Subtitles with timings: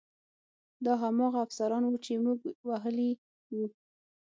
[0.85, 3.09] دا هماغه افسران وو چې موږ وهلي
[3.55, 3.65] وو